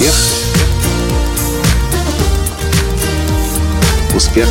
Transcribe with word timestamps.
Успех. 0.00 0.14
Успех. 4.16 4.48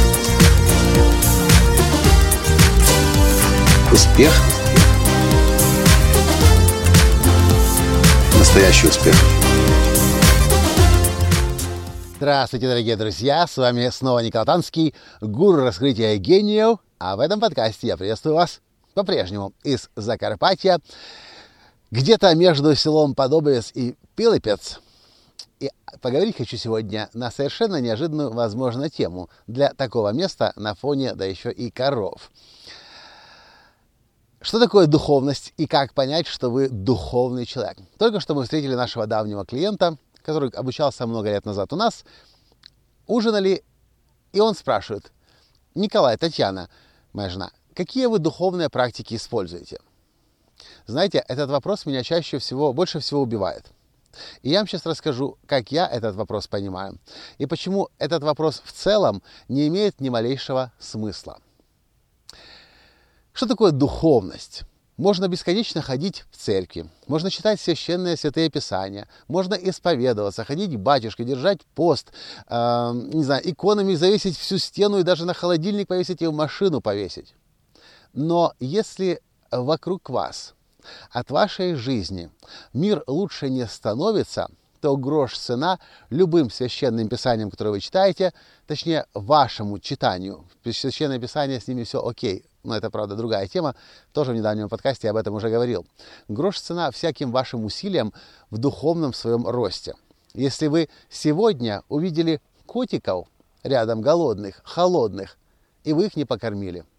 Успех. 3.92 4.32
Настоящий 8.38 8.88
успех. 8.90 9.15
Здравствуйте, 12.18 12.68
дорогие 12.68 12.96
друзья! 12.96 13.47
С 13.47 13.58
вами 13.58 13.90
снова 13.90 14.20
Николай 14.20 14.46
Танский, 14.46 14.94
гуру 15.20 15.63
раскрытия 15.63 16.18
гениев. 16.18 16.77
А 17.00 17.16
в 17.16 17.22
этом 17.22 17.40
подкасте 17.40 17.88
я 17.88 17.98
приветствую 17.98 18.36
вас 18.36 18.62
по-прежнему 18.94 19.54
из 19.64 19.90
Закарпатья, 19.95 20.78
где-то 21.90 22.36
между 22.36 22.76
селом 22.76 23.16
Подобец 23.16 23.72
и 23.73 23.95
Пилипец. 24.16 24.80
И 25.59 25.70
поговорить 26.02 26.38
хочу 26.38 26.55
сегодня 26.58 27.09
на 27.13 27.31
совершенно 27.31 27.81
неожиданную, 27.81 28.31
возможно, 28.31 28.90
тему 28.90 29.30
для 29.48 29.73
такого 29.73 30.13
места 30.13 30.54
на 30.55 30.73
фоне, 30.73 31.16
да 31.16 31.26
еще 31.26 31.52
и 31.52 31.70
коров. 31.70 32.31
Что 34.41 34.59
такое 34.59 34.88
духовность 34.88 35.53
и 35.58 35.67
как 35.67 35.94
понять, 35.94 36.26
что 36.26 36.50
вы 36.50 36.70
духовный 36.70 37.45
человек? 37.45 37.77
Только 37.98 38.22
что 38.22 38.36
мы 38.36 38.44
встретили 38.44 38.73
нашего 38.73 39.05
давнего 39.05 39.45
клиента, 39.45 39.98
который 40.23 40.50
обучался 40.52 41.05
много 41.05 41.30
лет 41.30 41.45
назад 41.45 41.73
у 41.73 41.76
нас, 41.76 42.05
ужинали, 43.05 43.64
и 44.31 44.39
он 44.39 44.55
спрашивает, 44.55 45.12
Николай, 45.76 46.16
Татьяна, 46.16 46.70
моя 47.12 47.30
жена, 47.30 47.52
какие 47.73 48.05
вы 48.05 48.20
духовные 48.20 48.70
практики 48.70 49.16
используете? 49.16 49.80
Знаете, 50.86 51.23
этот 51.28 51.50
вопрос 51.50 51.86
меня 51.86 52.03
чаще 52.03 52.38
всего, 52.38 52.72
больше 52.72 53.00
всего 53.00 53.22
убивает. 53.22 53.72
И 54.42 54.50
я 54.50 54.60
вам 54.60 54.68
сейчас 54.68 54.86
расскажу, 54.86 55.38
как 55.46 55.72
я 55.72 55.88
этот 55.88 56.16
вопрос 56.16 56.48
понимаю, 56.48 56.98
и 57.38 57.46
почему 57.46 57.90
этот 57.98 58.24
вопрос 58.24 58.62
в 58.64 58.72
целом 58.72 59.22
не 59.48 59.68
имеет 59.68 60.02
ни 60.02 60.10
малейшего 60.10 60.72
смысла. 60.80 61.40
Что 63.34 63.48
такое 63.48 63.72
духовность? 63.72 64.64
Можно 64.98 65.30
бесконечно 65.30 65.82
ходить 65.82 66.26
в 66.30 66.36
церкви, 66.36 66.90
можно 67.08 67.30
читать 67.32 67.62
священные 67.62 68.18
святые 68.18 68.50
писания, 68.50 69.08
можно 69.30 69.54
исповедоваться, 69.54 70.44
ходить 70.44 70.74
к 70.74 70.78
батюшке, 70.78 71.24
держать 71.24 71.62
пост, 71.74 72.12
э, 72.48 72.92
не 73.14 73.24
знаю, 73.24 73.50
иконами 73.50 73.96
завесить 73.96 74.38
всю 74.38 74.58
стену 74.58 75.00
и 75.00 75.04
даже 75.04 75.26
на 75.26 75.34
холодильник 75.34 75.88
повесить 75.88 76.22
и 76.22 76.28
в 76.28 76.34
машину 76.34 76.82
повесить. 76.82 77.34
Но 78.12 78.54
если 78.60 79.22
вокруг 79.52 80.10
вас, 80.10 80.54
от 81.11 81.31
вашей 81.31 81.75
жизни 81.75 82.30
мир 82.73 83.03
лучше 83.08 83.49
не 83.49 83.66
становится, 83.67 84.49
то 84.81 84.95
грош 84.95 85.38
цена 85.38 85.80
любым 86.09 86.49
священным 86.49 87.09
писанием, 87.09 87.49
которое 87.49 87.72
вы 87.72 87.80
читаете, 87.80 88.33
точнее, 88.66 89.05
вашему 89.13 89.80
читанию. 89.80 90.45
Священное 90.63 91.19
писание, 91.19 91.59
с 91.59 91.67
ними 91.67 91.83
все 91.83 92.05
окей. 92.05 92.45
Но 92.63 92.75
это, 92.75 92.89
правда, 92.89 93.16
другая 93.16 93.47
тема. 93.47 93.75
Тоже 94.13 94.31
в 94.31 94.35
недавнем 94.35 94.69
подкасте 94.69 95.07
я 95.07 95.11
об 95.11 95.17
этом 95.17 95.33
уже 95.33 95.50
говорил. 95.50 95.85
Грош 96.27 96.59
цена 96.59 96.91
всяким 96.91 97.31
вашим 97.31 97.66
усилиям 97.66 98.13
в 98.50 98.57
духовном 98.57 99.13
своем 99.13 99.47
росте. 99.47 99.95
Если 100.33 100.67
вы 100.67 100.89
сегодня 101.09 101.83
увидели 101.89 102.41
котиков 102.66 103.27
рядом 103.63 104.02
голодных, 104.02 104.61
холодных, 104.63 105.38
и 105.83 105.94
вы 105.94 106.05
их 106.05 106.16
не 106.16 106.25
покормили– 106.25 106.85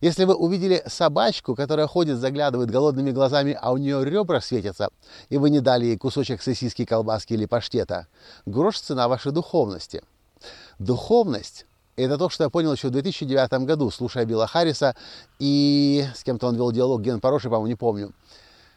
если 0.00 0.24
вы 0.24 0.34
увидели 0.34 0.82
собачку, 0.86 1.54
которая 1.54 1.86
ходит, 1.86 2.18
заглядывает 2.18 2.70
голодными 2.70 3.10
глазами, 3.10 3.56
а 3.60 3.72
у 3.72 3.76
нее 3.76 4.04
ребра 4.04 4.40
светятся, 4.40 4.88
и 5.28 5.36
вы 5.38 5.50
не 5.50 5.60
дали 5.60 5.86
ей 5.86 5.96
кусочек 5.96 6.42
сосиски, 6.42 6.84
колбаски 6.84 7.32
или 7.32 7.46
паштета, 7.46 8.06
грош 8.46 8.80
цена 8.80 9.08
вашей 9.08 9.32
духовности. 9.32 10.02
Духовность– 10.78 11.66
это 11.96 12.18
то, 12.18 12.28
что 12.28 12.44
я 12.44 12.50
понял 12.50 12.72
еще 12.72 12.88
в 12.88 12.92
2009 12.92 13.64
году, 13.64 13.90
слушая 13.90 14.24
Билла 14.24 14.46
Харриса, 14.46 14.94
и 15.38 16.06
с 16.14 16.24
кем-то 16.24 16.48
он 16.48 16.56
вел 16.56 16.72
диалог, 16.72 17.00
Ген 17.02 17.20
Пороши, 17.20 17.48
по-моему, 17.48 17.68
не 17.68 17.76
помню. 17.76 18.12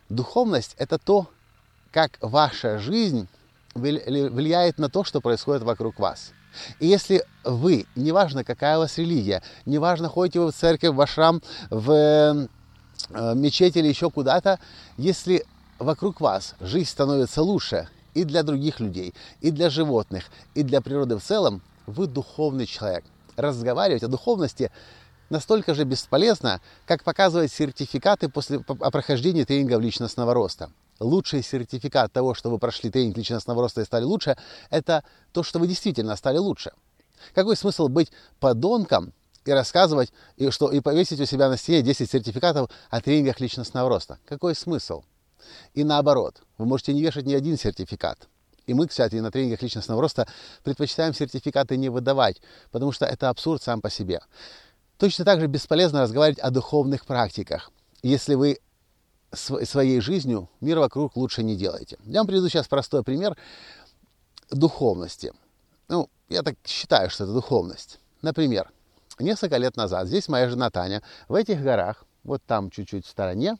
Духовность– 0.09 0.75
это 0.77 0.97
то, 0.97 1.27
как 1.91 2.17
ваша 2.21 2.77
жизнь 2.77 3.27
влияет 3.75 4.77
на 4.77 4.89
то, 4.89 5.03
что 5.03 5.21
происходит 5.21 5.63
вокруг 5.63 5.99
вас– 5.99 6.31
и 6.79 6.87
если 6.87 7.23
вы, 7.43 7.85
неважно 7.95 8.43
какая 8.43 8.77
у 8.77 8.81
вас 8.81 8.97
религия, 8.97 9.41
неважно 9.65 10.09
ходите 10.09 10.39
вы 10.39 10.51
в 10.51 10.55
церковь, 10.55 10.95
в 10.95 11.01
ашрам, 11.01 11.41
в 11.69 11.91
э, 11.91 12.47
мечеть 13.35 13.77
или 13.77 13.87
еще 13.87 14.09
куда-то, 14.09 14.59
если 14.97 15.45
вокруг 15.79 16.21
вас 16.21 16.55
жизнь 16.59 16.89
становится 16.89 17.41
лучше 17.41 17.87
и 18.13 18.23
для 18.23 18.43
других 18.43 18.79
людей, 18.79 19.13
и 19.41 19.51
для 19.51 19.69
животных, 19.69 20.25
и 20.55 20.63
для 20.63 20.81
природы 20.81 21.17
в 21.17 21.23
целом, 21.23 21.61
вы 21.85 22.07
духовный 22.07 22.65
человек. 22.65 23.05
Разговаривать 23.35 24.03
о 24.03 24.07
духовности 24.07 24.71
настолько 25.29 25.75
же 25.75 25.83
бесполезно, 25.83 26.59
как 26.85 27.03
показывать 27.03 27.51
сертификаты 27.51 28.29
после, 28.29 28.59
о 28.67 28.91
прохождении 28.91 29.43
тренингов 29.43 29.81
личностного 29.81 30.33
роста 30.33 30.71
лучший 30.99 31.43
сертификат 31.43 32.11
того, 32.11 32.33
что 32.33 32.49
вы 32.49 32.59
прошли 32.59 32.89
тренинг 32.89 33.17
личностного 33.17 33.61
роста 33.61 33.81
и 33.81 33.85
стали 33.85 34.03
лучше, 34.03 34.37
это 34.69 35.03
то, 35.31 35.43
что 35.43 35.59
вы 35.59 35.67
действительно 35.67 36.15
стали 36.15 36.37
лучше. 36.37 36.71
Какой 37.33 37.55
смысл 37.55 37.87
быть 37.87 38.11
подонком 38.39 39.13
и 39.45 39.51
рассказывать, 39.51 40.11
и, 40.35 40.49
что, 40.49 40.71
и 40.71 40.79
повесить 40.79 41.19
у 41.19 41.25
себя 41.25 41.49
на 41.49 41.57
стене 41.57 41.81
10 41.81 42.09
сертификатов 42.09 42.69
о 42.89 43.01
тренингах 43.01 43.39
личностного 43.39 43.89
роста? 43.89 44.19
Какой 44.25 44.55
смысл? 44.55 45.03
И 45.73 45.83
наоборот, 45.83 46.41
вы 46.57 46.65
можете 46.65 46.93
не 46.93 47.01
вешать 47.01 47.25
ни 47.25 47.33
один 47.33 47.57
сертификат. 47.57 48.27
И 48.65 48.73
мы, 48.73 48.87
кстати, 48.87 49.15
на 49.15 49.31
тренингах 49.31 49.61
личностного 49.61 50.01
роста 50.01 50.27
предпочитаем 50.63 51.13
сертификаты 51.13 51.77
не 51.77 51.89
выдавать, 51.89 52.41
потому 52.71 52.91
что 52.91 53.05
это 53.05 53.29
абсурд 53.29 53.63
сам 53.63 53.81
по 53.81 53.89
себе. 53.89 54.19
Точно 54.97 55.23
так 55.23 55.39
же 55.39 55.47
бесполезно 55.47 56.01
разговаривать 56.01 56.39
о 56.39 56.49
духовных 56.49 57.05
практиках. 57.05 57.71
Если 58.03 58.35
вы 58.35 58.59
своей 59.33 59.99
жизнью 59.99 60.49
мир 60.61 60.79
вокруг 60.79 61.15
лучше 61.15 61.43
не 61.43 61.55
делайте. 61.55 61.97
Я 62.05 62.19
вам 62.19 62.27
приведу 62.27 62.49
сейчас 62.49 62.67
простой 62.67 63.03
пример 63.03 63.37
духовности. 64.51 65.33
Ну, 65.87 66.09
я 66.29 66.43
так 66.43 66.55
считаю, 66.65 67.09
что 67.09 67.25
это 67.25 67.33
духовность. 67.33 67.99
Например, 68.21 68.71
несколько 69.19 69.57
лет 69.57 69.75
назад 69.75 70.07
здесь 70.07 70.27
моя 70.27 70.49
жена 70.49 70.69
Таня 70.69 71.01
в 71.27 71.35
этих 71.35 71.61
горах, 71.61 72.05
вот 72.23 72.41
там 72.45 72.69
чуть-чуть 72.69 73.05
в 73.05 73.09
стороне, 73.09 73.57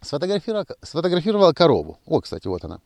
сфотографировала, 0.00 0.66
сфотографировала 0.82 1.52
корову. 1.52 1.98
О, 2.06 2.20
кстати, 2.20 2.46
вот 2.46 2.64
она. 2.64 2.80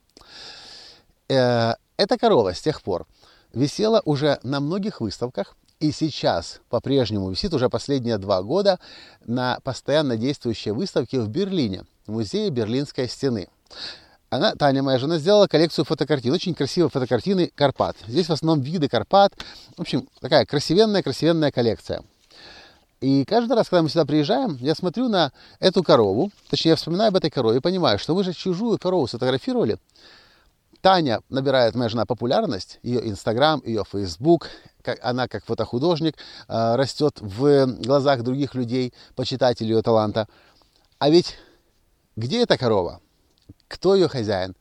Э, 1.29 1.75
эта 1.97 2.19
корова 2.19 2.55
с 2.55 2.61
тех 2.61 2.83
пор 2.83 3.07
висела 3.53 4.03
уже 4.05 4.39
на 4.43 4.61
многих 4.61 5.01
выставках, 5.01 5.57
и 5.81 5.91
сейчас 5.91 6.61
по-прежнему 6.69 7.31
висит 7.31 7.53
уже 7.55 7.69
последние 7.69 8.19
два 8.19 8.43
года 8.43 8.79
на 9.25 9.59
постоянно 9.65 10.17
действующей 10.17 10.71
выставке 10.71 11.21
в 11.21 11.29
Берлине, 11.29 11.85
в 12.07 12.13
музее 12.13 12.51
Берлинской 12.51 13.09
стены. 13.09 13.49
Она, 14.31 14.55
Таня, 14.55 14.83
моя 14.83 14.99
жена, 14.99 15.19
сделала 15.19 15.47
коллекцию 15.47 15.85
фотокартин, 15.85 16.33
очень 16.33 16.55
красивые 16.55 16.89
фотокартины 16.89 17.53
Карпат. 17.55 17.97
Здесь 18.07 18.29
в 18.29 18.33
основном 18.33 18.65
виды 18.65 18.89
Карпат. 18.89 19.35
В 19.77 19.81
общем, 19.83 20.09
такая 20.21 20.47
красивенная-красивенная 20.47 21.51
коллекция. 21.51 22.03
И 23.03 23.25
каждый 23.25 23.55
раз, 23.55 23.69
когда 23.69 23.83
мы 23.83 23.89
сюда 23.89 24.05
приезжаем, 24.05 24.57
я 24.61 24.75
смотрю 24.75 25.09
на 25.09 25.33
эту 25.59 25.83
корову, 25.83 26.31
точнее, 26.49 26.71
я 26.71 26.77
вспоминаю 26.77 27.09
об 27.09 27.17
этой 27.17 27.31
корове 27.31 27.59
и 27.59 27.61
понимаю, 27.61 27.99
что 27.99 28.15
вы 28.15 28.25
же 28.25 28.33
чужую 28.33 28.79
корову 28.79 29.07
сфотографировали. 29.09 29.77
Таня 30.81 31.21
набирает, 31.29 31.75
моя 31.75 31.89
жена, 31.89 32.07
популярность, 32.07 32.79
ее 32.83 33.09
Инстаграм, 33.09 33.61
ее 33.65 33.85
Фейсбук, 33.91 34.49
она 35.03 35.29
как 35.29 35.45
фотохудожник 35.45 36.17
э, 36.49 36.75
растет 36.77 37.19
в 37.21 37.67
глазах 37.83 38.23
других 38.23 38.55
людей, 38.55 38.93
почитателей 39.15 39.75
ее 39.75 39.83
таланта. 39.83 40.27
А 40.99 41.11
ведь 41.11 41.37
где 42.17 42.43
эта 42.43 42.59
корова? 42.59 43.01
Кто 43.69 43.95
ее 43.95 44.09
хозяин? 44.09 44.55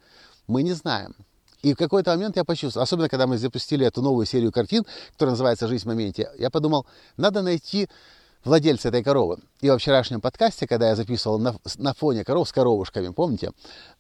Мы 0.48 0.64
не 0.64 0.74
знаем. 0.74 1.16
И 1.62 1.74
в 1.74 1.78
какой-то 1.78 2.12
момент 2.12 2.38
я 2.38 2.44
почувствовал, 2.44 2.84
особенно 2.84 3.10
когда 3.10 3.28
мы 3.28 3.38
запустили 3.38 3.86
эту 3.86 4.02
новую 4.02 4.26
серию 4.26 4.52
картин, 4.52 4.86
которая 5.12 5.32
называется 5.32 5.68
«Жизнь 5.68 5.84
в 5.84 5.88
моменте», 5.88 6.32
я 6.40 6.50
подумал, 6.50 6.88
надо 7.18 7.42
найти 7.42 7.88
владельца 8.44 8.88
этой 8.88 9.04
коровы. 9.04 9.38
И 9.62 9.70
во 9.70 9.78
вчерашнем 9.78 10.22
подкасте, 10.22 10.68
когда 10.68 10.90
я 10.90 10.96
записывал 10.96 11.38
на, 11.38 11.56
на 11.78 11.94
фоне 11.94 12.24
коров 12.24 12.50
с 12.50 12.52
коровушками, 12.52 13.10
помните, 13.10 13.52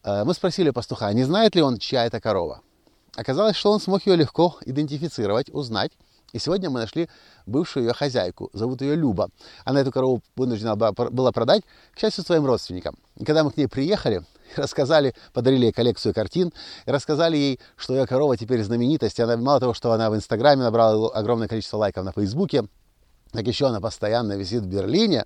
э, 0.03 0.23
мы 0.23 0.33
спросили 0.33 0.71
пастуха, 0.71 1.13
не 1.13 1.23
знает 1.23 1.55
ли 1.55 1.61
он, 1.61 1.77
чья 1.77 2.05
это 2.05 2.19
корова. 2.19 2.61
Оказалось, 3.15 3.55
что 3.55 3.71
он 3.71 3.79
смог 3.79 4.05
ее 4.07 4.15
легко 4.15 4.57
идентифицировать, 4.65 5.49
узнать. 5.53 5.91
И 6.33 6.39
сегодня 6.39 6.69
мы 6.69 6.79
нашли 6.79 7.09
бывшую 7.45 7.87
ее 7.87 7.93
хозяйку, 7.93 8.49
зовут 8.53 8.81
ее 8.81 8.95
Люба. 8.95 9.29
Она 9.65 9.81
эту 9.81 9.91
корову 9.91 10.21
вынуждена 10.35 10.75
была 10.75 11.31
продать, 11.31 11.63
к 11.93 11.99
счастью, 11.99 12.23
своим 12.23 12.45
родственникам. 12.45 12.95
И 13.17 13.25
когда 13.25 13.43
мы 13.43 13.51
к 13.51 13.57
ней 13.57 13.67
приехали, 13.67 14.23
рассказали, 14.55 15.13
подарили 15.33 15.65
ей 15.65 15.71
коллекцию 15.73 16.13
картин, 16.13 16.53
и 16.85 16.91
рассказали 16.91 17.35
ей, 17.35 17.59
что 17.75 17.93
ее 17.93 18.05
корова 18.05 18.37
теперь 18.37 18.63
знаменитость. 18.63 19.19
И 19.19 19.21
она, 19.21 19.35
мало 19.35 19.59
того, 19.59 19.73
что 19.73 19.91
она 19.91 20.09
в 20.09 20.15
Инстаграме 20.15 20.63
набрала 20.63 21.09
огромное 21.09 21.47
количество 21.47 21.77
лайков 21.77 22.05
на 22.05 22.13
Фейсбуке, 22.13 22.65
так 23.31 23.47
еще 23.47 23.67
она 23.67 23.81
постоянно 23.81 24.33
висит 24.33 24.63
в 24.63 24.67
Берлине. 24.67 25.25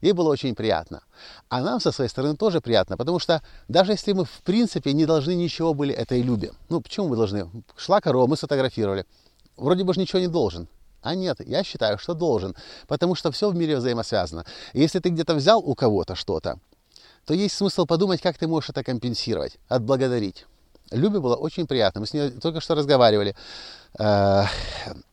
ей 0.00 0.12
было 0.12 0.30
очень 0.30 0.54
приятно. 0.54 1.02
А 1.48 1.62
нам 1.62 1.80
со 1.80 1.92
своей 1.92 2.10
стороны 2.10 2.36
тоже 2.36 2.60
приятно, 2.60 2.96
потому 2.96 3.18
что 3.18 3.42
даже 3.68 3.92
если 3.92 4.12
мы 4.12 4.24
в 4.24 4.42
принципе 4.42 4.92
не 4.92 5.06
должны 5.06 5.34
ничего 5.34 5.72
были 5.72 5.94
этой 5.94 6.20
Любе, 6.20 6.52
ну 6.68 6.80
почему 6.80 7.08
мы 7.08 7.16
должны? 7.16 7.50
Шла 7.76 8.00
корова, 8.00 8.26
мы 8.26 8.36
сфотографировали. 8.36 9.06
Вроде 9.56 9.84
бы 9.84 9.94
же 9.94 10.00
ничего 10.00 10.20
не 10.20 10.28
должен. 10.28 10.68
А 11.02 11.14
нет, 11.14 11.38
я 11.46 11.62
считаю, 11.62 11.98
что 11.98 12.14
должен, 12.14 12.56
потому 12.88 13.14
что 13.14 13.30
все 13.30 13.50
в 13.50 13.54
мире 13.54 13.76
взаимосвязано. 13.76 14.46
И 14.72 14.80
если 14.80 15.00
ты 15.00 15.10
где-то 15.10 15.34
взял 15.34 15.60
у 15.60 15.74
кого-то 15.74 16.14
что-то, 16.14 16.58
то 17.26 17.34
есть 17.34 17.54
смысл 17.54 17.84
подумать, 17.86 18.22
как 18.22 18.38
ты 18.38 18.46
можешь 18.46 18.70
это 18.70 18.82
компенсировать, 18.82 19.58
отблагодарить. 19.68 20.46
Любе 20.90 21.20
было 21.20 21.36
очень 21.36 21.66
приятно. 21.66 22.00
Мы 22.00 22.06
с 22.06 22.12
ней 22.12 22.30
только 22.30 22.60
что 22.60 22.74
разговаривали. 22.74 23.34
Э, 23.98 24.44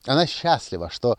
она 0.05 0.27
счастлива, 0.27 0.89
что 0.89 1.17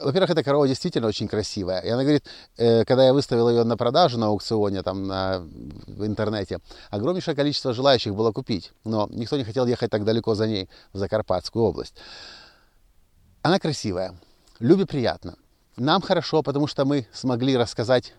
во-первых, 0.00 0.30
эта 0.30 0.42
корова 0.42 0.66
действительно 0.66 1.08
очень 1.08 1.28
красивая. 1.28 1.80
И 1.80 1.88
она 1.88 2.02
говорит, 2.02 2.24
э, 2.56 2.84
когда 2.84 3.06
я 3.06 3.12
выставил 3.12 3.48
ее 3.48 3.64
на 3.64 3.76
продажу 3.76 4.18
на 4.18 4.26
аукционе, 4.26 4.82
там 4.82 5.06
на, 5.06 5.38
в 5.86 6.04
интернете, 6.04 6.58
огромнейшее 6.90 7.34
количество 7.34 7.72
желающих 7.72 8.14
было 8.14 8.32
купить. 8.32 8.72
Но 8.84 9.08
никто 9.10 9.36
не 9.36 9.44
хотел 9.44 9.66
ехать 9.66 9.90
так 9.90 10.04
далеко 10.04 10.34
за 10.34 10.46
ней, 10.46 10.68
в 10.92 10.98
Закарпатскую 10.98 11.64
область. 11.64 11.94
Она 13.42 13.58
красивая, 13.58 14.14
Любе 14.58 14.86
приятно. 14.86 15.36
Нам 15.76 16.02
хорошо, 16.02 16.42
потому 16.42 16.66
что 16.66 16.84
мы 16.84 17.06
смогли 17.12 17.56
рассказать 17.56 18.14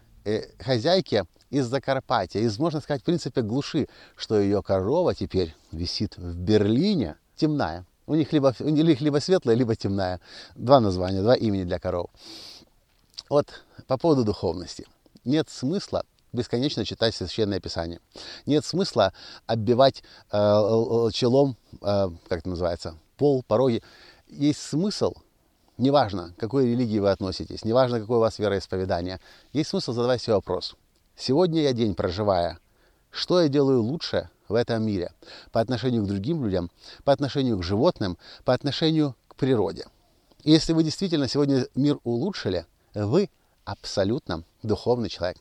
хозяйке 0.59 1.25
из 1.49 1.65
Закарпатья, 1.65 2.39
из, 2.41 2.57
можно 2.59 2.79
сказать, 2.79 3.01
в 3.01 3.05
принципе, 3.05 3.41
глуши, 3.41 3.87
что 4.15 4.39
ее 4.39 4.61
корова 4.61 5.15
теперь 5.15 5.55
висит 5.71 6.15
в 6.17 6.37
Берлине, 6.37 7.17
темная. 7.35 7.85
У 8.09 8.15
них 8.15 8.33
либо, 8.33 8.53
у 8.59 8.69
них 8.69 9.01
либо 9.01 9.19
светлая, 9.19 9.55
либо 9.55 9.75
темная. 9.75 10.19
Два 10.55 10.79
названия, 10.79 11.21
два 11.21 11.35
имени 11.35 11.63
для 11.63 11.79
коров. 11.79 12.09
Вот 13.29 13.47
по 13.87 13.97
поводу 13.97 14.23
духовности. 14.23 14.85
Нет 15.25 15.47
смысла 15.49 16.03
бесконечно 16.33 16.83
читать 16.85 17.15
Священное 17.15 17.59
Писание. 17.59 17.99
Нет 18.45 18.65
смысла 18.65 19.13
оббивать 19.45 20.03
э, 20.31 20.37
челом, 21.13 21.55
э, 21.81 22.09
как 22.27 22.39
это 22.39 22.49
называется, 22.49 22.95
пол, 23.15 23.43
пороги. 23.47 23.83
Есть 24.27 24.61
смысл, 24.61 25.13
неважно, 25.77 26.33
к 26.35 26.39
какой 26.39 26.65
религии 26.65 26.99
вы 26.99 27.11
относитесь, 27.11 27.63
неважно, 27.63 27.99
какое 27.99 28.17
у 28.17 28.21
вас 28.21 28.39
вероисповедание, 28.39 29.19
есть 29.53 29.69
смысл 29.69 29.93
задавать 29.93 30.21
себе 30.21 30.33
вопрос– 30.33 30.75
Сегодня 31.21 31.63
я 31.63 31.73
день 31.73 31.95
проживая. 31.95 32.59
Что 33.11 33.41
я 33.41 33.49
делаю 33.49 33.81
лучше 33.81 34.29
в 34.49 34.55
этом 34.55 34.83
мире 34.83 35.13
по 35.51 35.61
отношению 35.61 36.03
к 36.03 36.07
другим 36.07 36.43
людям, 36.43 36.69
по 37.05 37.13
отношению 37.13 37.57
к 37.57 37.63
животным, 37.63 38.17
по 38.43 38.53
отношению 38.53 39.15
к 39.27 39.35
природе? 39.35 39.85
И 40.43 40.51
если 40.51 40.73
вы 40.73 40.83
действительно 40.83 41.27
сегодня 41.27 41.67
мир 41.75 41.99
улучшили, 42.03 42.65
вы 42.93 43.29
абсолютно 43.65 44.43
духовный 44.63 45.09
человек. 45.09 45.37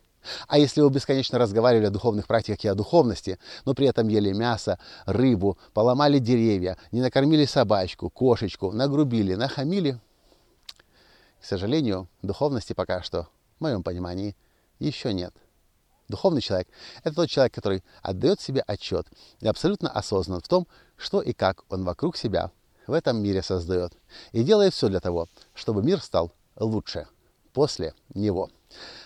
А 0.47 0.59
если 0.59 0.81
вы 0.81 0.91
бесконечно 0.91 1.39
разговаривали 1.39 1.87
о 1.87 1.91
духовных 1.91 2.27
практиках 2.27 2.65
и 2.65 2.69
о 2.69 2.75
духовности, 2.75 3.39
но 3.65 3.75
при 3.75 3.87
этом 3.87 4.09
ели 4.09 4.33
мясо, 4.33 4.79
рыбу, 5.07 5.57
поломали 5.73 6.19
деревья, 6.19 6.77
не 6.93 7.01
накормили 7.01 7.45
собачку, 7.45 8.11
кошечку, 8.11 8.73
нагрубили, 8.73 9.35
нахамили, 9.35 9.99
к 11.41 11.45
сожалению, 11.45 12.09
духовности 12.23 12.73
пока 12.73 13.03
что, 13.03 13.29
в 13.59 13.63
моем 13.63 13.83
понимании, 13.83 14.37
еще 14.79 15.13
нет. 15.13 15.33
Духовный 16.09 16.41
человек– 16.41 16.69
это 17.05 17.15
тот 17.15 17.29
человек, 17.29 17.55
который 17.55 17.85
отдает 18.03 18.41
себе 18.41 18.63
отчет 18.67 19.07
и 19.41 19.47
абсолютно 19.47 19.91
осознан 19.91 20.41
в 20.41 20.49
том, 20.49 20.67
что 20.97 21.21
и 21.21 21.35
как 21.35 21.65
он 21.69 21.85
вокруг 21.85 22.17
себя 22.17 22.51
в 22.87 22.93
этом 22.95 23.23
мире 23.23 23.43
создает. 23.43 23.93
И 24.33 24.43
делает 24.43 24.73
все 24.73 24.89
для 24.89 25.01
того, 25.01 25.29
чтобы 25.55 25.83
мир 25.83 26.01
стал 26.01 26.33
лучше 26.57 27.07
после 27.53 27.93
него. 28.15 28.51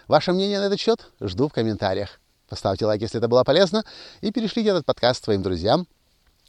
Ваше 0.07 0.33
мнение 0.33 0.61
на 0.61 0.67
этот 0.67 0.79
счет 0.79 1.07
жду 1.21 1.49
в 1.49 1.53
комментариях. 1.53 2.21
Поставьте 2.49 2.87
лайк, 2.87 3.03
если 3.03 3.19
это 3.19 3.29
было 3.29 3.43
полезно, 3.43 3.85
и 4.21 4.31
перешлите 4.31 4.69
этот 4.71 4.87
подкаст 4.87 5.25
своим 5.25 5.43
друзьям, 5.43 5.89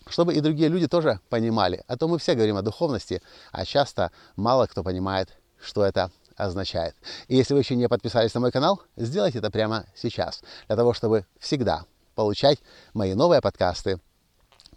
чтобы 0.08 0.34
и 0.34 0.42
другие 0.42 0.70
люди 0.70 0.88
тоже 0.88 1.20
понимали. 1.30 1.84
А 1.88 1.98
то 1.98 2.08
мы 2.08 2.20
все 2.20 2.36
говорим 2.36 2.58
о 2.58 2.62
духовности, 2.62 3.24
а 3.52 3.66
часто 3.66 4.12
мало 4.36 4.68
кто 4.68 4.84
понимает, 4.84 5.30
что 5.60 5.84
это 5.84 6.12
означает. 6.36 6.96
И 7.28 7.36
если 7.36 7.54
вы 7.54 7.62
еще 7.62 7.76
не 7.76 7.88
подписались 7.88 8.34
на 8.34 8.40
мой 8.40 8.52
канал, 8.52 8.82
сделайте 8.96 9.40
это 9.40 9.52
прямо 9.52 9.86
сейчас, 9.96 10.42
для 10.68 10.76
того, 10.76 10.94
чтобы 10.94 11.26
всегда 11.40 11.86
получать 12.16 12.60
мои 12.94 13.14
новые 13.14 13.42
подкасты 13.42 14.00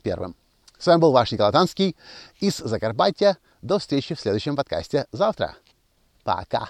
первым. 0.03 0.37
С 0.79 0.87
вами 0.87 1.01
был 1.01 1.13
ваш 1.13 1.33
Николай 1.33 1.53
Танский 1.53 1.97
из 2.39 2.59
Закарпатья. 2.59 3.39
До 3.63 3.79
встречи 3.79 4.15
в 4.15 4.21
следующем 4.21 4.57
подкасте 4.57 5.07
завтра. 5.11 5.57
Пока. 6.23 6.69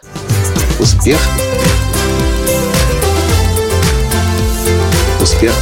Успех. 0.79 1.19
Успех. 5.21 5.55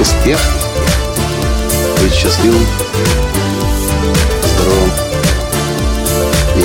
Успех. 0.00 0.40
Быть 2.00 2.12
счастливым, 2.12 2.66